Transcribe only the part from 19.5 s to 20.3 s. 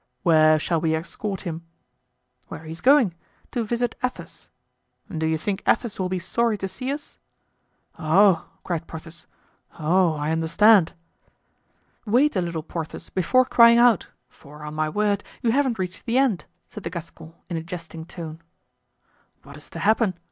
is to happen?"